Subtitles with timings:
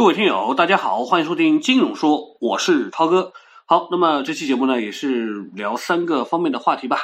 [0.00, 3.34] 各位听友，大家好，欢迎收听金融说，我是涛哥。
[3.66, 6.96] 好，那么这期节目呢，也是聊三个方面的话题吧。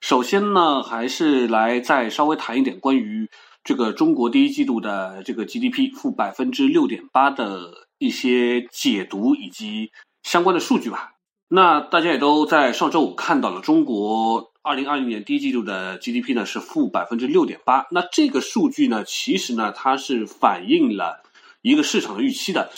[0.00, 3.28] 首先呢，还是来再稍微谈一点关于
[3.64, 9.90] 这个中国第一季度的这个 GDP 负百分之六点八的一些解读以及
[10.22, 11.14] 相关的数据吧。
[11.48, 17.88] 那大家也都在上周五看到了，中国二零二零年第一季度的 GDP 呢是负百分之六点八。
[17.90, 21.24] 那这个数据呢，其实呢，它是反映了
[21.70, 22.70] 一个市场的预期的。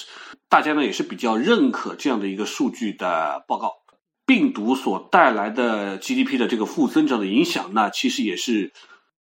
[0.48, 3.72] 大家呢也是比较认可这样的一个数据的报告，
[4.24, 8.72] 病毒所带来的 GDP 的这个负增长的影响，那其实也是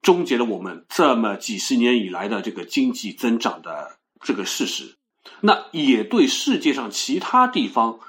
[0.03, 4.97] 终结了我们这么几十年以来的这个经济增长的这个事实，
[5.41, 8.01] 那也对世界上其他地方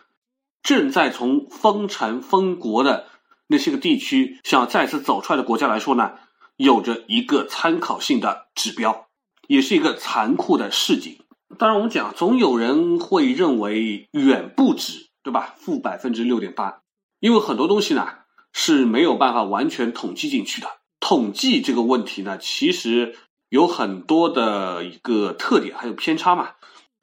[0.62, 3.08] 正在从封城封国的
[3.48, 6.16] 那些个地区想再次走出来的国家来说呢，
[6.58, 9.08] 有着一个参考性的指标，
[9.48, 11.18] 也是一个残酷的市井。
[11.58, 15.56] 当然，我们讲，总有人会认为远不止，对吧？
[15.58, 16.82] 负百分之六点八，
[17.20, 18.08] 因为很多东西呢
[18.54, 20.68] 是没有办法完全统计进去的。
[21.00, 23.16] 统计这个问题呢，其实
[23.50, 26.52] 有很多的一个特点，还有偏差嘛。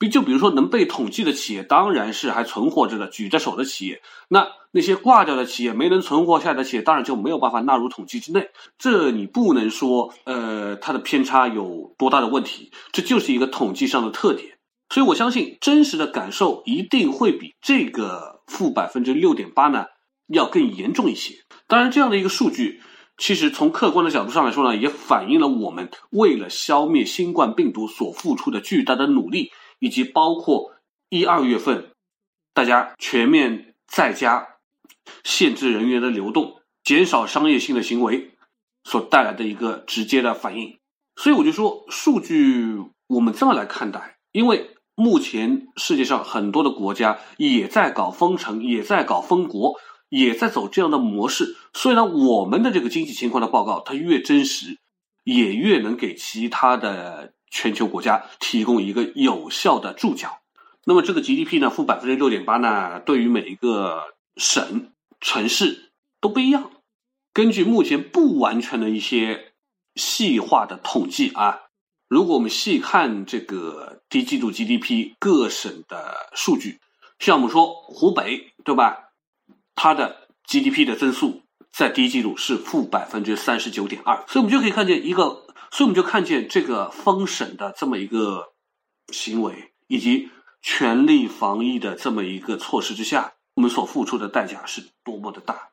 [0.08, 4.00] 就比如说能被统计的企业，当然是还存活着的、举着手的企业。
[4.28, 8.48] 那那些挂掉的企业、没能存活下来的企业，当然就没有办法纳入统计之内。
[8.78, 14.58] 这你不能说，呃，它的偏差有多大的问题，这就是一个统计上的特点。
[14.88, 19.84] 所以我相信，真实的感受一定会比这个负百分之六点八呢
[20.26, 21.34] 要更严重一些。
[21.66, 22.80] 当然，这样的一个数据，
[23.18, 29.50] 其实从客观的角度上来说呢，也反映了我们为了消灭新冠病毒所付出的巨大的努力。
[29.82, 30.76] 以及包括
[31.08, 31.90] 一二月份，
[32.54, 34.58] 大家全面在家，
[35.24, 38.30] 限制人员的流动，减少商业性的行为
[38.84, 40.78] 所带来的一个直接的反应。
[41.16, 42.76] 所以我就说，数据
[43.08, 49.74] 我们这么来看待，因为目前世界上很多的国家也在搞封城，也在搞封国，
[50.10, 51.56] 也在走这样的模式。
[51.72, 54.78] 所以呢，我们的这个经济情况的报告，它越真实，
[55.24, 57.32] 也越能给其他的。
[57.52, 60.40] 全球国家提供一个有效的注脚。
[60.84, 64.90] 那么这个 GDP 呢，负百分之六点八呢，对于每一个省
[65.20, 66.72] 城市都不一样。
[67.34, 69.52] 根据目前不完全的一些
[69.94, 71.60] 细化的统计啊，
[72.08, 76.80] 如果我们细看这个第一季度 GDP 各省的数据，
[77.18, 79.10] 像我们说湖北对吧？
[79.74, 85.41] 它的 GDP 的增速在第一季度是负百分之三十九点二，所以我们就可以看见一个。
[85.72, 88.52] 所以我们就看见这个封省的这么一个
[89.08, 90.28] 行为，以及
[90.60, 95.70] 全力防疫的这么一个措施之下，我们所付出的代价是多么的大。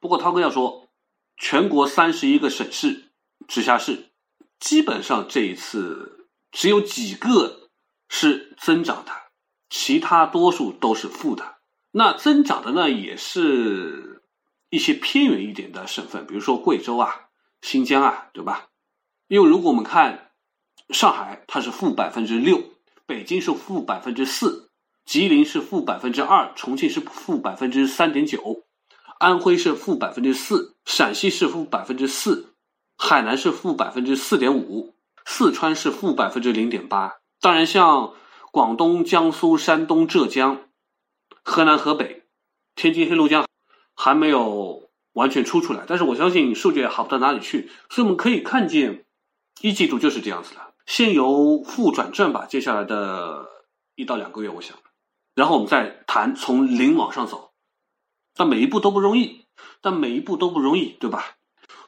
[0.00, 0.90] 不过涛哥要说，
[1.38, 3.10] 全国三十一个省市、
[3.48, 4.10] 直辖市，
[4.60, 7.70] 基本上这一次只有几个
[8.10, 9.12] 是增长的，
[9.70, 11.56] 其他多数都是负的。
[11.92, 14.22] 那增长的呢，也是
[14.68, 17.28] 一些偏远一点的省份，比如说贵州啊、
[17.62, 18.68] 新疆啊，对吧？
[19.32, 20.32] 因为如果我们看
[20.90, 22.58] 上海，它是负百分之六；
[23.06, 24.68] 北京是负百分之四；
[25.06, 28.38] 吉林是负百分之二；重庆是负百分之三点九；
[29.18, 32.48] 安徽是负百分之四；陕西是负百分之四；
[32.98, 34.92] 海南是负百分之四点五；
[35.24, 37.14] 四川是负百分之零点八。
[37.40, 38.12] 当然，像
[38.50, 40.68] 广东、江苏、山东、浙江、
[41.42, 42.24] 河南、河北、
[42.74, 43.46] 天津、黑龙江
[43.94, 49.01] 还没有完全出出来，但是我相信数据也好不到哪里去，所以我们可以看见。
[49.62, 53.46] 一季度就是这样子的，先由负转正吧，接下来的
[53.94, 54.76] 一到两个月，我想，
[55.36, 57.52] 然后我们再谈从零往上走，
[58.34, 59.44] 但每一步都不容易，
[59.80, 61.36] 但每一步都不容易，对吧？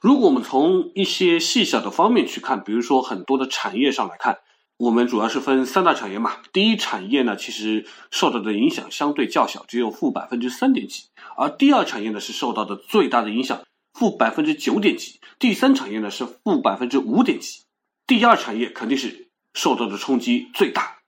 [0.00, 4.38] 如果我们从一些细小的方面去看，比如说很多的产业上来看，
[4.76, 6.36] 我们主要是分三大产业嘛。
[6.52, 11.06] 第一产业呢，其实受到的影响相对较小，只有负百分之三点几，
[11.36, 13.60] 而第二产业呢是受到的最大的影响。
[13.94, 17.60] 负百分之九点几，第三产业呢是负百分之五点几，
[18.06, 20.98] 第二产业肯定是受到的冲击最大。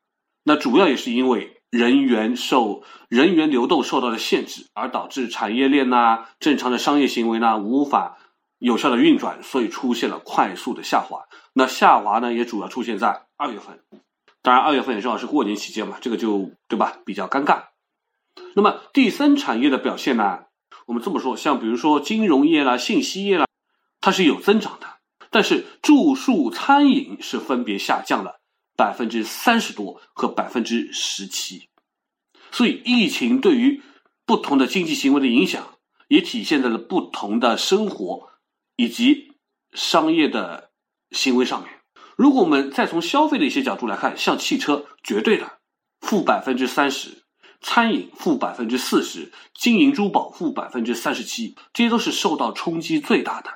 [0.45, 8.19] 那主要也是因为人员受人员流动受到的限制，而导致产业链呐正常的商业行为呢无法
[8.59, 11.27] 有效的运转，所以出现了快速的下滑。
[11.53, 13.81] 那下滑呢也主要出现在二月份，
[14.43, 17.65] 当然二月份也正好是过年期间嘛，这个就对吧比较尴尬。
[18.55, 20.45] 那么第三产业的表现呢？
[20.87, 23.47] 我们这么说，像比如说金融业啦、信息业啦，
[24.01, 24.87] 它是有增长的，
[25.31, 28.41] 但是住宿、餐饮是分别下降了
[28.77, 31.69] 百分之三十多和百分之十七。
[32.53, 33.83] 所以，疫情对于
[34.25, 35.79] 不同的经济行为的影响，
[36.09, 38.31] 也体现在了不同的生活
[38.77, 39.33] 以及
[39.73, 40.71] 商业的
[41.11, 41.71] 行为上面。
[42.17, 45.59] 如果我们再从消费的一些角度来看，像汽车，绝对的，
[46.01, 47.25] 负百分之三十，
[47.61, 53.51] 餐饮负百分之四十，金银珠宝负百分之三十七，这些都是受到冲击最大的。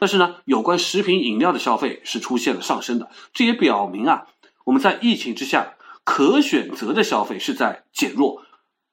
[0.00, 4.26] 但是呢，有关食品饮料的消费是出现了上升的，这也表明啊，
[4.64, 5.74] 我们在疫情之下
[6.04, 8.42] 可选择的消费是在减弱。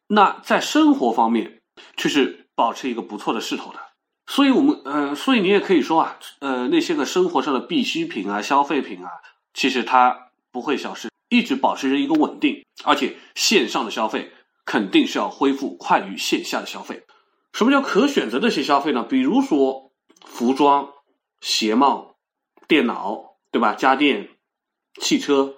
[0.10, 1.62] 那在生活方面
[1.96, 3.80] 却是保持一个不错的势头的。
[4.26, 9.10] 所以，我们呃，所以你也可以说啊，呃，那些个生活上的必需品啊、消费品啊，
[9.54, 12.66] 其实它不会消失，一直保持着一个稳定。
[12.84, 14.34] 而且，线上的消费
[14.66, 17.06] 肯定是要恢复快于线下的消费。
[17.54, 19.04] 什么叫可选择的一些消费呢？
[19.04, 19.94] 比如说
[20.26, 20.90] 服装。
[21.42, 22.16] 鞋帽、
[22.68, 23.74] 电脑，对吧？
[23.74, 24.30] 家电、
[25.00, 25.56] 汽车，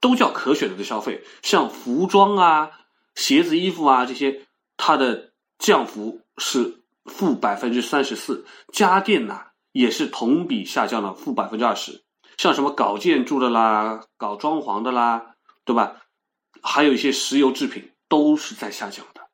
[0.00, 1.24] 都叫可选择的消费。
[1.42, 2.70] 像服装啊、
[3.14, 8.44] 鞋子、衣服啊这些，它的降幅是负百分之三十四。
[8.72, 9.40] 家电呢，
[9.72, 12.04] 也是同比下降了负百分之二十。
[12.36, 15.96] 像什么搞建筑的啦、搞装潢的啦，对吧？
[16.62, 19.28] 还有一些石油制品都是在下降的。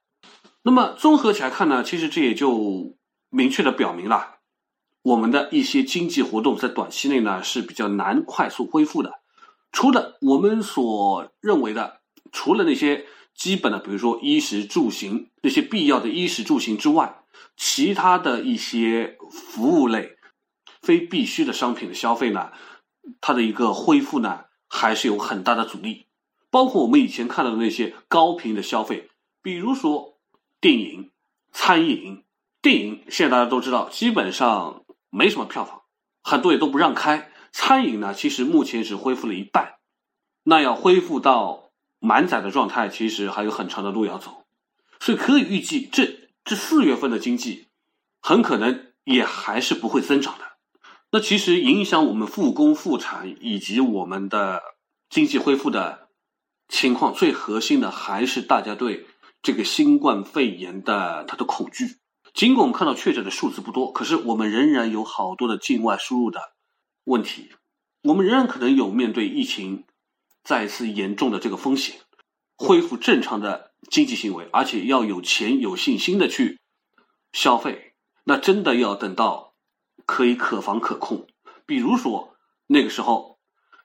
[0.63, 2.97] 那么综合起来看呢，其实这也就
[3.31, 4.36] 明确的表明了。
[5.07, 9.21] 我们的一些经济活动在短期内呢是比较难快速恢复的，
[9.71, 12.01] 除了我们所认为的，
[12.33, 17.23] 除了那些基本的，比如说衣食住行那些必要的衣食住行之外，
[17.57, 20.17] 其他的一些服务类、
[20.83, 22.51] 非必需的商品的消费呢，
[23.21, 26.07] 它的一个恢复呢还是有很大的阻力。
[26.51, 29.09] 包括我们以前看到的那些高频的消费，
[29.41, 30.19] 比如说
[30.61, 31.13] 电影、
[31.53, 32.25] 餐饮。
[32.61, 34.83] 电影现在大家都知道，基本上。
[35.11, 35.83] 没什么票房，
[36.23, 37.31] 很多也都不让开。
[37.53, 39.77] 餐饮呢，其实目前只恢复了一半，
[40.43, 44.45] 那要恢复到满载的状态，其实还有很长的路要走。
[45.01, 47.69] 所以可以预计，这这四月份的经济
[48.21, 50.45] 很可能也还是不会增长的。
[51.13, 54.61] 那其实影响我们复工复产以及我们的
[55.09, 56.09] 经济恢复的
[56.69, 59.07] 情况，最核心的还是大家对
[59.41, 61.99] 这个新冠肺炎的它的恐惧。
[62.37, 66.53] 尽管我们看到确诊的数字不多，可是我们仍然有好多的境外输入的
[67.05, 67.51] 问题，
[68.03, 69.85] 我们仍然可能有面对疫情
[70.45, 71.99] 再次严重的这个风险，
[72.59, 76.61] 恢复正常的经济行为，而且要有钱有信心的去
[77.33, 77.95] 消费，
[78.25, 79.55] 那真的要等到
[80.05, 81.27] 可以可防可控，
[81.65, 82.37] 比如说
[82.67, 83.39] 那个时候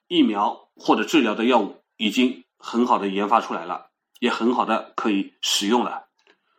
[0.10, 6.08] 疫苗或者治疗的药物已经很好的研发出来了，也很好的可以使用了，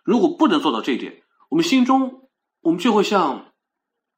[0.02, 1.21] 如果不能做到这一点。
[1.52, 2.30] 我们心中，
[2.62, 3.52] 我们就会像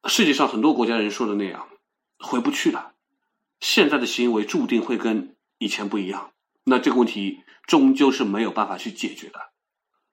[0.07, 1.67] 世界上很多国家人说的那样，
[2.17, 2.93] 回不去了。
[3.59, 6.31] 现在的行为注定会跟以前不一样，
[6.63, 9.51] 那这个问题终究是没有办法去解决的。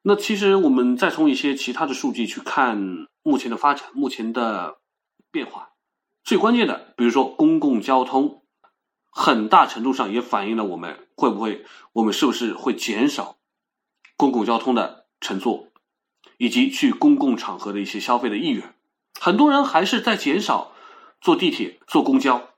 [0.02, 4.78] 那其实我们再从一些其他的数据去看目前的发展、目前的
[5.30, 5.74] 变化，
[6.24, 8.42] 最关键的，比如说公共交通，
[9.10, 13.36] 很大程度上也反映了我们会不会，我们是不是会减少
[14.16, 15.68] 公共交通的乘坐。
[16.42, 18.74] 以及去公共场合的一些消费的意愿，
[19.20, 20.72] 很多人还是在减少
[21.20, 22.48] 坐地铁、坐公交，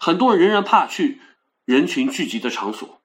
[0.00, 1.20] 很多人仍然怕去
[1.64, 3.00] 人群聚集的场所。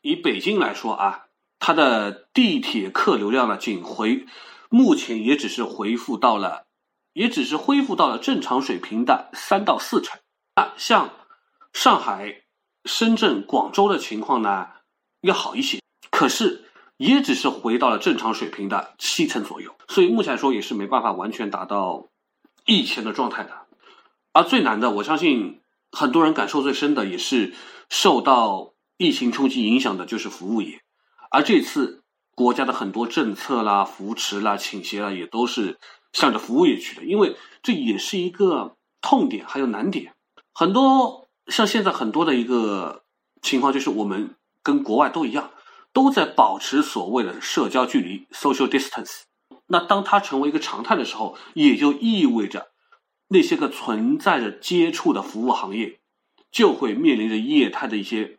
[0.00, 1.24] 以北京来说啊，
[1.58, 4.26] 它的地铁客流量呢，仅回
[4.70, 6.66] 目前也只是恢复到了，
[7.12, 10.20] 也只是恢复到了正常水平的三到四成。
[10.54, 11.10] 那像
[11.72, 12.44] 上海、
[12.84, 14.68] 深圳、广州的情况呢，
[15.22, 15.80] 要好一些，
[16.12, 16.66] 可是。
[16.98, 22.08] 也只是回到了正常水平的七成左右，所以目前来说也是没办法完全达到
[22.66, 23.52] 疫情的状态的。
[24.32, 25.60] 而最难的，我相信
[25.92, 27.54] 很多人感受最深的，也是
[27.88, 30.82] 受到疫情冲击影响的，就是服务业。
[31.30, 32.02] 而这次
[32.34, 35.78] 国家的很多政策啦、扶持啦、倾斜啦，也都是
[36.12, 40.14] 向着服务业去的，因为这也是一个痛点，还有难点。
[40.52, 43.04] 很多像现在很多的一个
[43.40, 45.50] 情况，就是我们跟国外都一样。
[45.92, 49.22] 都在保持所谓的社交距离 （social distance）。
[49.66, 52.70] 那当它成为一个常态的时候，也就意味着
[53.28, 56.00] 那些个存在着接触的服务行业
[56.50, 58.38] 就会面临着业态的一些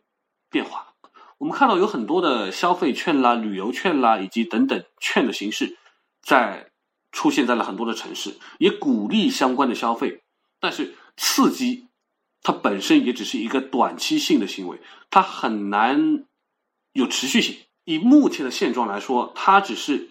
[0.49, 0.93] 变化。
[1.37, 5.77] 我们看到有很多的消费券啦、旅游券啦，以及等等券的形式，
[6.21, 6.71] 在
[7.11, 10.21] 出现在了很多的城市，也鼓励相关的消费。
[10.59, 11.87] 但是刺激
[12.41, 14.79] 它本身也只是一个短期性的行为，
[15.09, 16.25] 它很难。
[16.93, 17.57] 有持续性。
[17.85, 20.09] 以目前的现状来说，它只是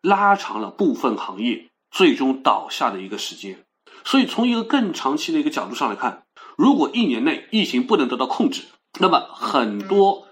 [0.00, 3.64] 拉长了部分行业最终倒下的一个时间。
[4.04, 6.24] 所以，从一个更长期的一个角度上来看，
[6.56, 8.62] 如果一年内疫情不能得到控制，
[8.98, 10.26] 那么很多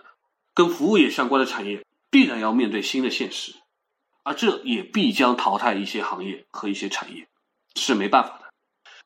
[0.54, 3.54] 跟服务业相关的产业必然要面对新的现实，
[4.24, 7.28] 而这也必将淘汰一些行业和一些产业，
[7.76, 8.46] 是没办法的。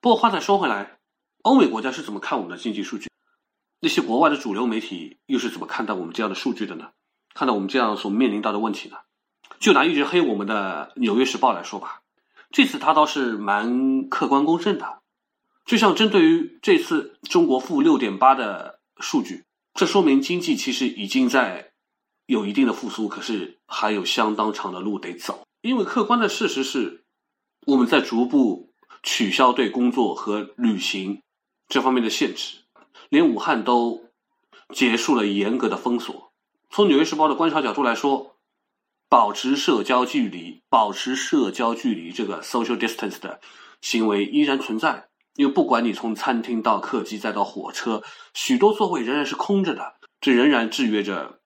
[0.01, 0.99] 不过话再说回来，
[1.43, 3.12] 欧美国家是怎么看我们的经济数据？
[3.85, 6.91] 那些国外的主流媒体又是怎么看待我们这样的数据的呢？
[7.35, 8.97] 看到我们这样所面临到的问题呢？
[9.59, 12.03] 就拿一直黑我们的《纽约时报》来说吧，
[12.53, 15.01] 这次他倒是蛮客观公正的。
[15.65, 21.73] 就像针对于这次中国负六点八的数据，这说明经济其实已经在
[22.27, 25.45] 有一定的复苏，可是还有相当长的路得走。
[25.61, 27.03] 因为客观的事实是，
[27.67, 28.73] 我们在逐步
[29.03, 31.21] 取消对工作和旅行
[31.67, 32.59] 这方面的限制，
[33.13, 34.05] 连武汉都
[34.71, 36.33] 结束了严格的封锁。
[36.71, 38.37] 从《纽约时报》的观察角度来说，
[39.11, 43.43] 保持社交距离、保持社交距离这个 social distance 的
[43.83, 45.11] 行为依然存在。
[45.35, 48.03] 因为不管你从餐厅到客机再到火车，
[48.33, 51.41] 许多座位仍然是空着的，这仍然制约着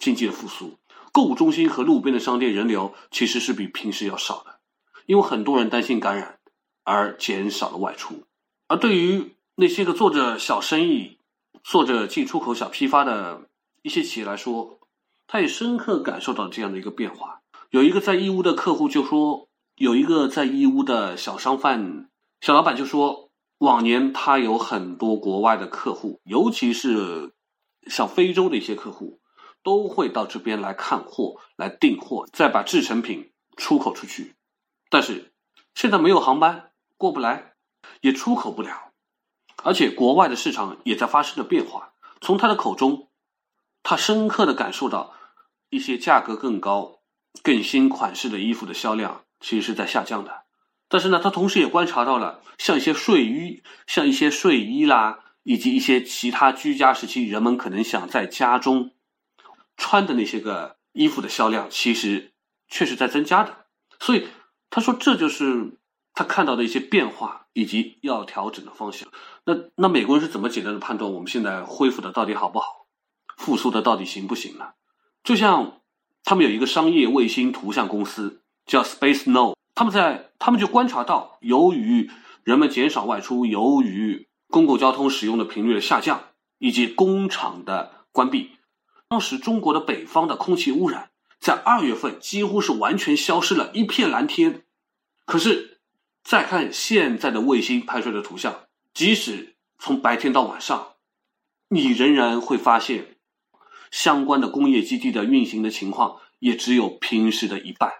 [0.00, 0.80] 经济的复苏。
[1.12, 4.58] 购物中心和路边的商店人流其实是比平时要少的，
[5.06, 6.40] 因为很多人担心感染
[6.82, 8.24] 而减少了外出。
[8.66, 11.18] 而对于那些个做着小生意、
[11.62, 13.48] 做着进出口小批发的
[13.82, 14.78] 一些企业来说，
[15.26, 17.42] 他也深刻感受到这样的一个变化。
[17.70, 22.08] 有一个在义乌的客户就说，有一个在义乌的小商贩、
[22.40, 23.30] 小老板就说。
[23.58, 27.32] 往年他有很多国外的客户，尤其是
[27.86, 29.20] 像非洲的一些客户，
[29.62, 34.34] 都会到这边来看货、来订货，再把制成品出口出去。
[34.90, 35.32] 但是
[35.76, 37.54] 现在没有航班，过不来，
[38.00, 38.91] 也出口不了，
[39.62, 41.92] 而且国外的市场也在发生着变化。
[42.20, 43.08] 从他的口中，
[43.82, 45.14] 他深刻的感受到
[45.70, 47.00] 一些价格更高、
[47.42, 50.42] 更新款式的衣服的销量其实是在下降的。
[50.88, 58.92] 但是呢，他同时也观察到了，像一些睡衣、像一些睡衣啦，以及一些其他居家时期人们可能想在家中
[59.76, 62.34] 穿的那些个衣服的销量，其实
[62.68, 63.64] 确实在增加的。
[63.98, 64.28] 所以
[64.68, 65.78] 他说，这就是
[66.14, 69.08] 他看到的一些变化以及要调整的方向。
[69.44, 72.86] 那那美国人是怎么简单的判断我们现在恢复的到底好不好，
[73.36, 74.70] 复苏的到底行不行呢？
[75.24, 75.80] 就像
[76.24, 79.54] 他们有一个商业卫星图像公司叫 Space No。
[79.74, 82.10] 他们在，他们就观察到，由于
[82.44, 86.24] 人们减少外出，由于公共交通使用的频率的下降，
[86.58, 88.50] 以及工厂的关闭，
[89.08, 94.62] 当时中国的北方的空气污染在二月份几乎是完全消失了，一片蓝天。
[95.24, 95.71] 可是
[96.22, 100.94] 再看现在的卫星拍摄的图像，即使从白天到晚上，
[101.68, 103.16] 你仍然会发现
[103.90, 107.92] 相关的工业基地的运行的情况也只有平时的一半，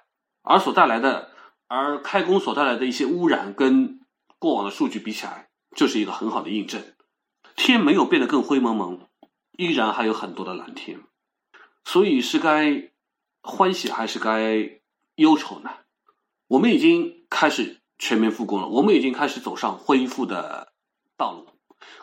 [0.42, 1.30] 而所带来的。
[1.74, 4.00] 而开工所带来的一些污染，跟
[4.38, 6.84] 过往的数据比起来，就是一个很好的印证。
[7.56, 9.08] 天没有变得更灰蒙蒙，
[9.52, 11.00] 依然还有很多的蓝天。
[11.82, 12.90] 所以是该
[13.40, 14.82] 欢喜还是该
[15.14, 15.70] 忧愁呢？
[16.48, 20.72] 我们已经开始全面复工了，我们已经开始走上恢复的
[21.16, 21.46] 道路。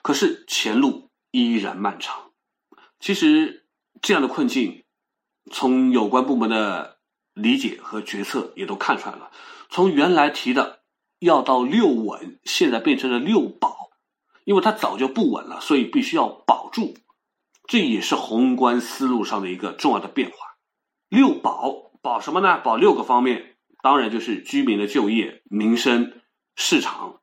[0.01, 2.31] 可是前路依然漫长。
[3.01, 3.67] 其实
[4.01, 4.85] 这样的困境，
[5.51, 6.99] 从有关部门的
[7.33, 9.29] 理解和决策也都看出来了。
[9.69, 10.83] 从原来提的
[11.19, 13.89] 要到六稳，现在变成了六保，
[14.45, 16.95] 因为它早就不稳了，所以必须要保住。
[17.67, 20.37] 这也是宏观思路上的一个重要的变化。
[21.09, 22.57] 六保保什么呢？
[22.59, 26.21] 保六个方面，当然就是居民的就业、民生、
[26.55, 27.21] 市场、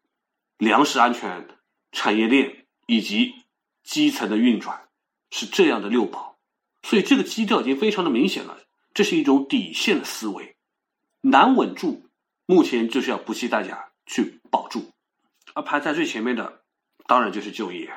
[0.58, 1.48] 粮食安全、
[1.92, 3.34] 产业链以及
[3.82, 4.88] 基层的运转，
[5.30, 6.36] 是这样的六保。
[6.82, 8.58] 所以这个基调已经非常的明显了，
[8.94, 10.56] 这是一种底线的思维，
[11.20, 12.04] 难稳住。
[12.46, 14.92] 目前就是要不惜代价去保住，
[15.54, 16.62] 而排在最前面的，
[17.08, 17.92] 当然就是就业。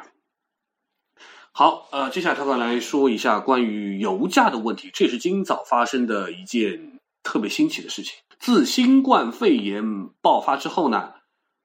[1.51, 8.15] 好，呃，接下来他们来说一下关于油价的问题，这也是今早发生的一件特别新奇的事情。
[8.39, 11.11] 自新冠肺炎爆发之后呢，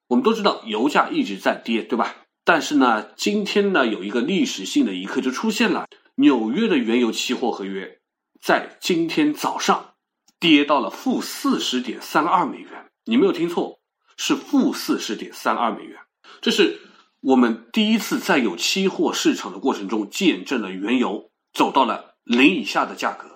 [0.07, 2.15] 我们都知道油价一直在跌，对吧？
[2.43, 7.99] 但是呢，今天呢有一个历史性的一刻就出现了，纽约的原油期货合约
[8.41, 9.93] 在今天早上。
[10.37, 13.79] 跌到了负四十点三二美元，你没有听错，
[14.17, 15.97] 是负四十点三二美元。
[16.41, 16.81] 这是
[17.21, 23.34] 我们第一次在有期货市场的过程中见证了原油走到了零以下的价格。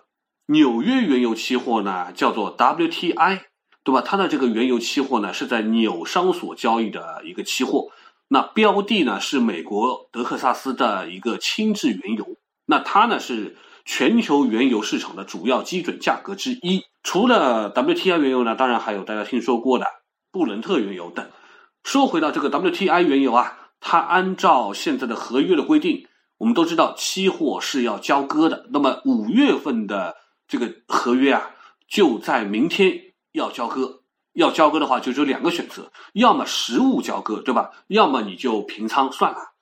[0.50, 3.42] 纽约原油期货呢叫做 WTI，
[3.84, 4.02] 对吧？
[4.02, 7.92] 它的这个原油期货呢是在纽商所交易的一个期货，
[8.28, 12.26] 那标的呢是美国德克萨斯的一个轻质原油，
[12.66, 13.56] 那它呢是。
[13.86, 19.86] 全球原油市场的主要基准价格之一，除了 WTI 原油呢，当然还有大家听说过的
[20.32, 21.26] 布伦特原油等。
[21.84, 26.06] 说回到这个 WTI 原油啊，它按照现在的合约的规定，
[26.38, 28.68] 我们都知道期货是要交割的。
[28.72, 30.16] 那么五月份的
[30.50, 31.52] 这个合约啊，
[31.88, 34.04] 就在明天要交割。
[34.34, 37.72] 要交割的话，就只有两个选择：要么实物交割，对吧？
[37.88, 39.54] 要么你就平仓算了。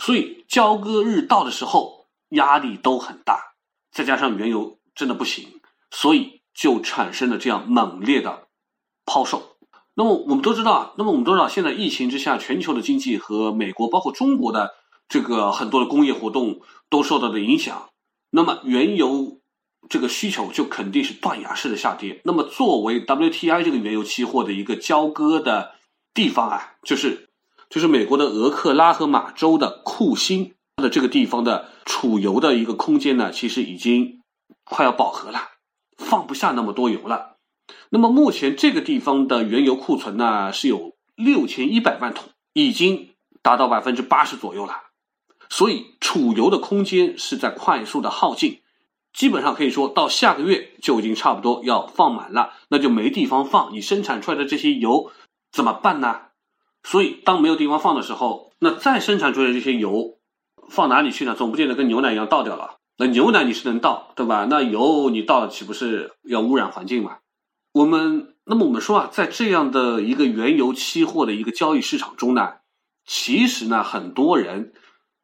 [0.00, 3.54] 所以交割日到的时候，压力都很大。
[3.92, 5.60] 再加上原油真的不行，
[5.90, 8.48] 所以就产生了这样猛烈的
[9.04, 9.56] 抛售。
[9.94, 14.74] 那么我们都知道啊，那么我们都知道，现在疫情之下，全球的经济和美国包括中国的
[15.06, 16.60] 这个很多的工业活动
[16.90, 17.90] 都受到了影响。
[18.30, 19.40] 那么原油
[19.88, 22.20] 这个需求就肯定是断崖式的下跌。
[22.24, 25.72] 那么作为 WTI 这个原油期货的一个交割的
[26.12, 27.28] 地方啊，就是
[27.68, 34.20] 就是美国的俄克拉荷马州的库欣的这个地方的储油的一个空间呢，其实已经
[34.64, 35.40] 快要饱和了，
[35.98, 37.36] 放不下那么多油了。
[37.90, 43.10] 那么目前这个地方的原油库存呢是有六千一百万桶，已经
[43.42, 44.74] 达到百分之八十左右了。
[45.48, 48.60] 所以储油的空间是在快速的耗尽，
[49.14, 53.72] 基本上可以说到下个月就已经差不多要放满了，那就没地方放。
[53.72, 55.12] 你生产出来的这些油
[55.52, 56.20] 怎么办呢？
[56.82, 60.18] 所以当没有地方放的时候，那再生产出来的这些油
[60.68, 61.36] 放哪里去呢？
[61.36, 62.78] 总不见得跟牛奶一样倒掉了。
[62.98, 64.48] 那牛奶你是能倒，对吧？
[64.50, 67.18] 那油你倒了岂不是要污染环境嘛？
[67.72, 72.54] 我们那么我们说啊，在这样的一个原油期货的一个交易市场中呢，
[73.06, 74.72] 其实呢很多人。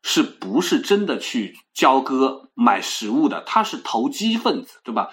[0.02, 3.42] 是不是真的去交割买实物的？
[3.42, 5.10] 他是投机分子，对吧？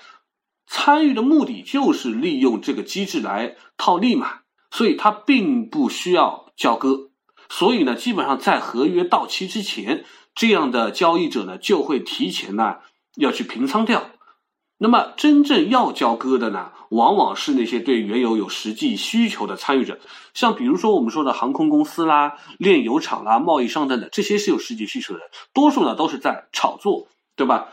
[0.66, 4.40] 参与的目的就是利用这个机制来套利嘛，
[4.72, 7.12] 所以他并不需要交割。
[7.50, 10.04] 所以呢，基本上在合约到期之前，
[10.36, 12.78] 这样的交易者呢就会提前呢
[13.16, 14.12] 要去平仓掉。
[14.80, 20.00] 那么真正要交割的呢，往往是那些对原油有实际需求的参与者，
[20.34, 27.70] 像比如说我们说的航空公司啦、炼油厂啦、贸易商等等，这些是有实际需求的人，多数呢都是在炒作，对吧？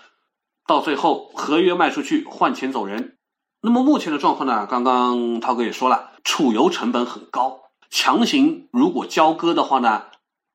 [0.67, 3.19] 到最后合约卖出去换钱走人。
[3.61, 10.05] 那么目前的状况呢，刚刚涛哥也说了，储油成本很高，强行如果交割的话呢，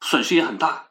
[0.02, 0.88] 损失也很大。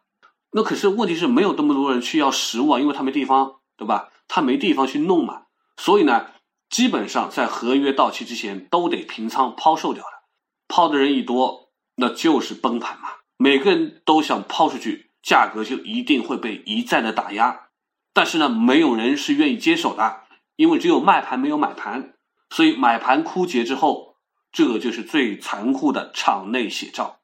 [0.52, 4.10] 那可是问题是没有那么多人去要实物啊，因为他没地方，对吧？
[4.28, 5.42] 他没地方去弄嘛。
[5.78, 6.26] 所以呢，
[6.68, 10.25] 基本上在合约到期之前都得平仓抛售掉了，
[10.67, 13.08] 抛的人一多，那就是崩盘嘛。
[13.38, 17.69] 每个人都想抛出去，价格就一定会被一再的打压。
[18.12, 20.23] 但是呢，没有人是愿意接手的，
[20.56, 22.14] 因为只有卖盘没有买盘，
[22.50, 24.17] 所以买盘枯竭之后，
[24.50, 27.21] 这就是最残酷的场内写照。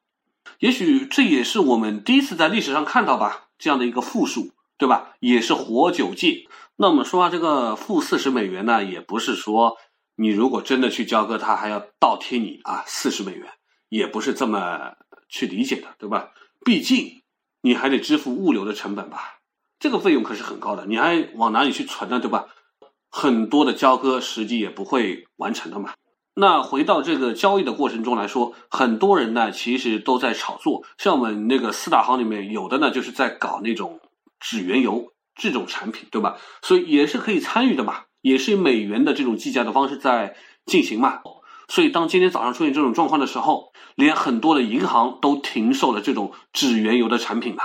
[0.61, 5.17] 也许这也是我们第一次在历史上看到吧，这样的一个负数，对吧？
[5.19, 6.45] 也是活久见。
[6.77, 9.77] 那我们说啊，这个负四十美元呢，也不是说
[10.17, 13.49] 你如果真的去交割，它还要倒贴你啊四十美元，
[13.89, 14.95] 也不是这么
[15.29, 16.31] 去理解的，对吧？
[16.65, 17.23] 毕竟
[17.63, 19.39] 你还得支付物流的成本吧，
[19.79, 22.47] 这个费用可是很高的，你还往哪里去存呢，对吧？
[23.09, 25.93] 很多的交割实际也不会完成的嘛。
[26.35, 34.01] 那回到这个交易的过程中来说，很多人呢其实都在炒作，像我们那个四大行里面有的呢就是在搞那种
[34.41, 35.13] 纸原油。
[35.35, 36.37] 这种产品对吧？
[36.62, 41.20] 所以也是可以参与的嘛，也是以美元的这种计价的方式在进行嘛。
[41.68, 47.62] 所以当今天早上出现这种状况的时候，连很多的银行都停售了这种纸原油的产品了。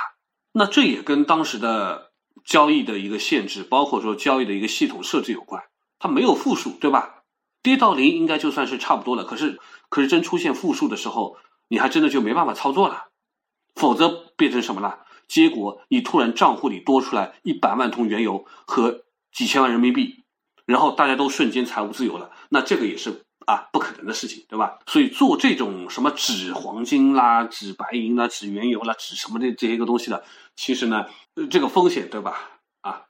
[0.53, 2.11] 那这也跟当时的
[2.45, 5.63] 交易的一个限制，包括说交易的一个系统设置有关。
[5.99, 7.23] 它没有负数，对吧？
[7.61, 9.25] 跌到零应该就算是差不多了。
[9.25, 11.35] 可是，可是真出现负数的时候，
[11.67, 13.07] 你还真的就没办法操作了，
[13.75, 14.99] 否则变成什么了？
[15.29, 20.23] 结果你突然账户里多出来一百万桶原油和几千万人民币，
[20.65, 24.79] 然后大家都瞬间财务自由了，那这个也是啊不可能的事情，对吧？
[24.87, 30.23] 所以做这种什么纸黄金啦、纸白银啦、纸原油啦、纸什么的这些个东西的，
[30.55, 31.05] 其实呢，
[31.49, 32.59] 这个风险对吧？
[32.81, 33.03] 啊，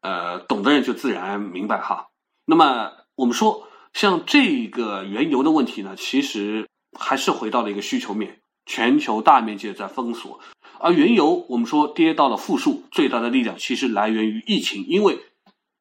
[0.00, 2.08] 呃，懂的人就自然明白哈。
[2.46, 6.66] 那么我们说，像这个原油的问题呢，其实
[6.98, 10.40] 还是回到了一个需求面，全球大面积的在封锁。
[10.80, 15.18] 而原油，我们说跌到了负数，最大的力量其实来源于疫情，因为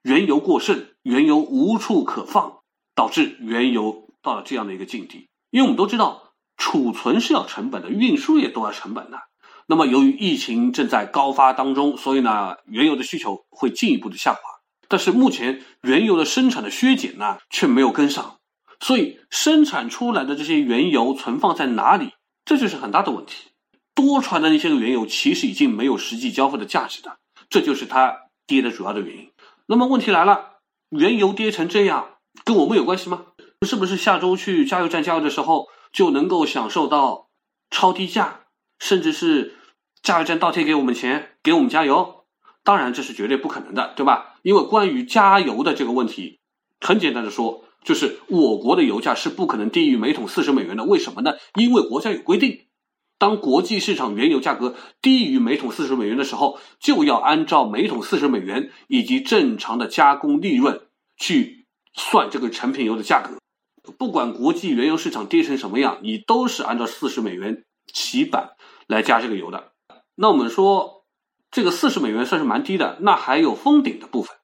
[0.04, 2.60] 原油过剩，原油无处可放，
[2.96, 5.28] 导致原油到了这样的一个境地。
[5.50, 9.20] 因为我们都知道，储存是要成本的，运输也都要成本的。
[9.68, 14.40] 那么由于疫情正在高发当中，所以呢，原油的需求会进一步的下滑。
[14.88, 18.38] 但是目前原油的生产的削减呢，却没有跟上，
[18.80, 22.12] 所以生产出来的这些原油存放在哪里，
[22.46, 23.50] 这就是很大的问题。
[23.98, 27.18] 多传的那些个原油其实已经没有实际交付的价值的，
[27.50, 29.32] 这就是它跌的主要的原因。
[29.66, 32.10] 那么问题来了，原油跌成这样，
[32.46, 33.26] 跟我们有关系吗？
[33.66, 37.30] 是不是下周去加油站加油的时候就能够享受到
[37.72, 38.42] 超低价，
[38.78, 39.56] 甚至是
[40.04, 42.26] 加油站倒贴给我们钱给我们加油？
[42.64, 44.36] 当然这是绝对不可能的，对吧？
[44.44, 46.38] 因为关于加油的这个问题，
[46.80, 50.84] 很简单的说，就是我国的油价是不可能低于每桶四十美元的。
[50.84, 51.34] 为什么呢？
[51.56, 52.67] 因为国家有规定。
[53.20, 60.82] 当国际市场原油价格低于每桶四十美元的时候，就要按照每桶四十美元以及正常的加工利润
[61.18, 63.38] 去算这个成品油的价格。
[63.98, 68.52] 不管国际原油市场跌成什么样，你都是按照四十美元起板
[68.86, 69.72] 来加这个油的。
[70.16, 71.06] 那我们说
[71.50, 74.36] 这个四十美元算是蛮低的，那还有封顶的部分。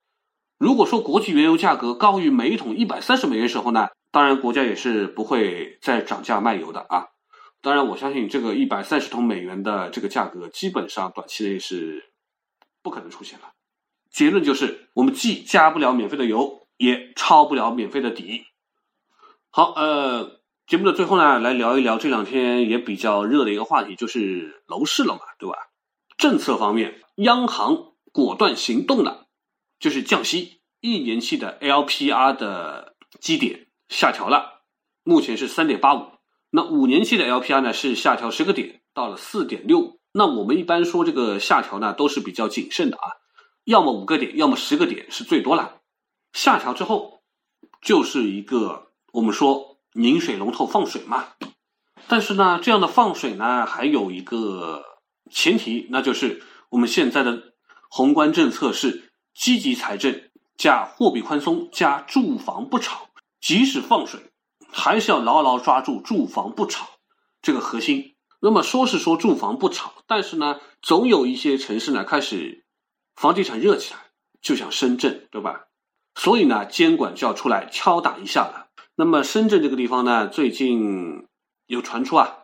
[0.58, 7.08] 如果说国际原油价格高于每桶一百三十美元时候呢，当然国家也是不会再涨价卖油的啊。
[7.64, 12.12] 当然，我相信这个一百三十桶美元的这个价格，基本上短期内是
[12.82, 13.54] 不可能出现了。
[14.12, 18.44] 结论就是，我们既加不了免费的油，也抄不了免费的底。
[19.50, 25.56] 好，呃，节目的最后呢，来聊一聊这两天也比较热的一个话题，就是楼市了嘛，对吧？
[26.18, 29.28] 政策方面，央行果断行动了，
[29.80, 34.64] 就是降息，一年期的 LPR 的基点下调了，
[35.04, 36.12] 目前是三点八五。
[36.56, 39.98] 那五年期的 LPR 呢是下调十个点，到了四点六。
[40.12, 43.10] 那我们一般说这个下调呢都是比较谨慎的啊，
[43.64, 45.82] 要么五个点，要么十个点是最多了。
[46.32, 47.22] 下调之后
[47.82, 48.92] 就是一个。
[49.14, 51.28] 我们说拧水龙头放水嘛，
[52.08, 54.84] 但是呢，这样的放水呢，还有一个
[55.30, 57.54] 前提，那就是我们现在的
[57.92, 63.08] 宏观政策是积极财政加货币宽松加住房不炒，
[63.40, 64.20] 即使放水，
[64.74, 66.88] 还是要牢牢抓住住房不炒
[67.42, 68.16] 这个核心。
[68.42, 72.66] 那么说是说住房不炒，但是呢，总有一些城市呢开始
[73.16, 74.00] 房地产热起来，
[74.42, 75.68] 就像深圳，对吧？
[76.16, 78.68] 所以呢，监管就要出来敲打一下了。
[78.96, 81.26] 那么深圳这个地方呢，最近
[81.68, 82.40] 有传出啊，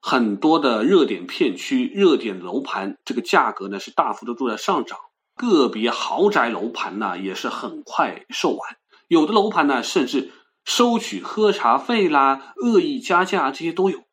[0.00, 4.98] 很多的热点片区、热点楼盘，这个价格呢是大幅度都在上涨，
[5.36, 8.76] 个别豪宅楼盘呢也是很快售完，
[9.06, 10.32] 有的楼盘呢甚至
[10.68, 14.04] 收取喝茶费啦、恶意加价这些都有。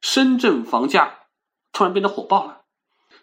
[0.00, 1.26] 深圳房价
[1.70, 2.62] 突然变得火爆了，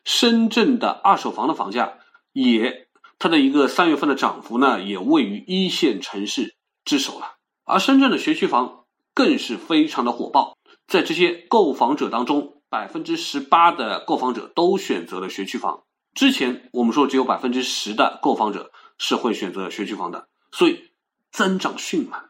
[0.06, 1.98] 深圳的二手房的房价
[2.32, 6.56] 也，它的一个三月份的涨幅呢，也位于一线城市
[6.86, 7.38] 之首了。
[7.66, 10.56] 而深圳的学区房更是非常的火爆，
[10.88, 15.86] 在这些购房者当中，百分之十八的购房者都选择了学区房。
[16.14, 20.92] 之前我们说只有百分之十的购房者是会选择学区房的，所以
[21.32, 22.29] 增长迅猛。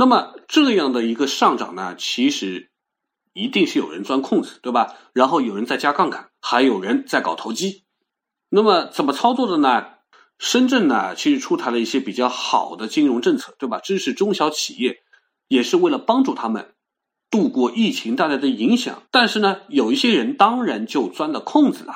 [0.00, 2.70] 那么这样的一个上涨呢，其实
[3.34, 4.94] 一定是有人钻空子，对吧？
[5.12, 7.84] 然后有人在加杠杆，还有人在搞投机。
[8.48, 9.88] 那么怎么操作的呢？
[10.38, 13.78] 深圳呢，其实出台了一些比较好的金融政策，对吧？
[13.78, 15.02] 支持中小企业，
[15.48, 16.72] 也是为了帮助他们
[17.30, 19.02] 度过疫情带来的影响。
[19.10, 21.92] 但是呢，有一些人当然就钻了空子了。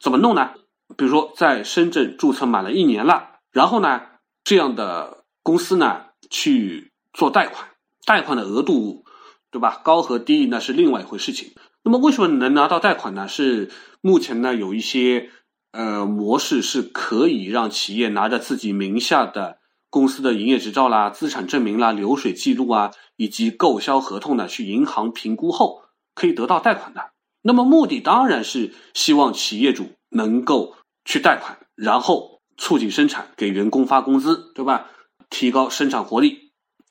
[0.00, 0.54] 怎么弄呢？
[0.96, 4.02] 比如说，在深圳注册满了一年了，然后呢，
[4.42, 7.68] 这样的公司呢去做贷款，
[8.04, 9.04] 贷款的额度，
[9.50, 9.80] 对吧？
[9.82, 11.52] 高和低那是另外一回事情。
[11.82, 13.26] 那么为什么能拿到贷款呢？
[13.26, 15.30] 是目前呢有一些。
[15.72, 19.58] 呃，模式是可以让企业拿着自己名下的
[19.90, 25.82] 公司的营业执照啦、资产证明啦、流水记录啊，以及购销合同呢，去银行评估后
[26.14, 27.10] 可以得到贷款的。
[27.42, 34.86] 那么目的当然是希望企业主能够去贷款，然后促进生产，给员工发工资，对吧？
[35.28, 36.45] 提高生产活力。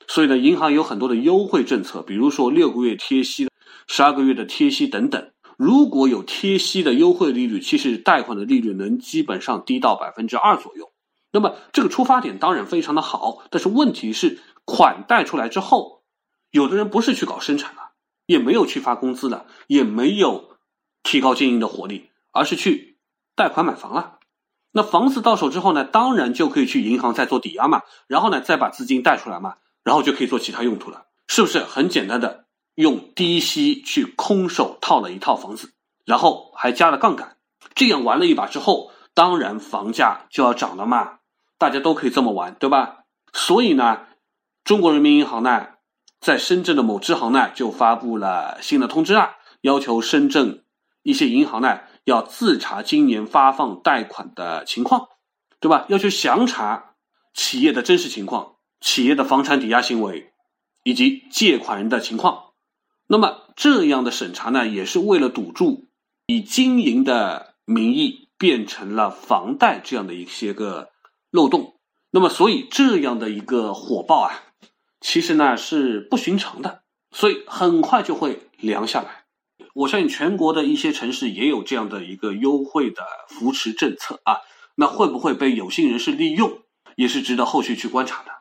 [0.08, 3.50] 所以呢，银行有很多的优惠政策，比如说六个月贴息、
[3.88, 5.32] 十二个月的贴息等等。
[5.58, 10.92] 如果有贴息的优惠利率，其实贷款的利率能基本上低到百分之二左右。
[11.32, 16.04] 那么这个出发点当然非常的好，但是问题是款贷出来之后，
[16.52, 17.92] 有的人不是去搞生产了，
[18.26, 20.58] 也没有去发工资了，也没有
[21.04, 22.98] 提高经营的活力，而是去
[23.36, 24.20] 贷款买房了。
[24.72, 32.44] 那房子到手之后呢，当然就可以去银行再做抵押嘛，然后呢再把资金贷出来嘛，然后就可以做其他用途了，是不是很简单的？
[32.74, 35.72] 用低息去空手套了一套房子，
[36.04, 37.38] 然后还加了杠杆，
[37.74, 41.20] 这样玩了一把之后，当然房价就要涨了嘛。
[41.58, 43.06] 大家都可以这么玩，对吧？
[43.32, 44.02] 所以呢，
[44.66, 45.68] 中国人民银行呢，
[46.20, 50.66] 在深圳的某支行呢，就发布了新的通知啊，要求深圳
[51.04, 55.08] 一些银行呢，要自查今年发放贷款的情况，
[55.62, 55.86] 对吧？
[55.88, 56.96] 要去详查
[57.34, 60.32] 企业的真实情况、企业的房产抵押行为
[60.84, 62.52] 以及借款人的情况。
[63.08, 65.86] 那么这样的审查呢，也是为了堵住
[66.28, 70.90] 以经营的名义变成了房贷这样的一些个
[71.32, 71.76] 漏洞。
[72.12, 74.44] 那么，所以这样的一个火爆啊，
[75.02, 79.26] 其实呢是不寻常的，所以很快就会凉下来。
[79.74, 84.38] 我相信全国的一些城市也有这样的一个优惠的扶持政策啊，
[84.76, 86.60] 那会不会被有心人士利用，
[86.96, 88.32] 也是值得后续去观察的。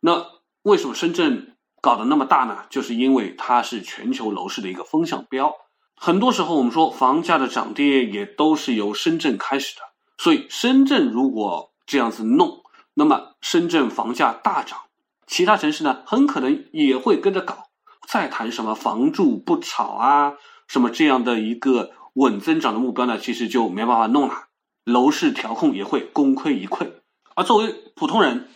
[0.00, 0.26] 那
[0.62, 1.54] 为什么深圳？
[1.80, 5.54] 搞得那么大呢，就是因为它是全球楼市的一个风向标。
[5.94, 9.82] 很多时候，我们说房价的涨跌也都是由深圳开始的。
[10.18, 14.76] 所以，深圳如果这样子弄，那么深圳房价大涨，
[15.24, 17.68] 其他城市呢很可能也会跟着搞。
[18.08, 20.34] 再谈什么房住不炒啊，
[20.66, 23.16] 什么这样的一个稳增长的目标呢？
[23.18, 24.48] 其实就没办法弄了，
[24.82, 26.90] 楼市调控也会功亏一篑。
[27.36, 28.48] 而作为普通人，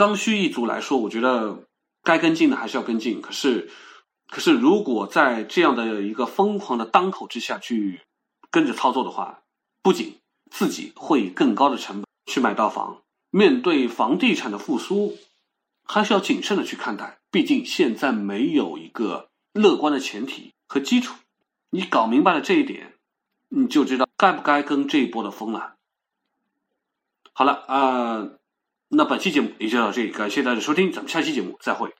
[0.00, 1.68] 刚需一族来说，我觉得
[2.02, 3.20] 该跟进的还是要跟进。
[3.20, 3.70] 可是，
[4.28, 8.00] 可是如果在这样的一个疯狂的当口之下去
[8.50, 9.42] 跟着操作的话，
[9.82, 10.18] 不仅
[10.50, 15.18] 自己会以更高的成本去买到房，面对房地产的复苏，
[15.84, 17.18] 还是要谨慎的去看待。
[17.30, 21.14] 毕竟现在没有一个乐观的前提和基础，
[21.68, 22.94] 你搞明白了这一点，
[23.50, 25.74] 你就知道该不该跟这一波的风了。
[27.34, 28.30] 好了啊，
[28.92, 31.94] 那本期节目也就到这里，感谢大家收听，咱们下期节目再会。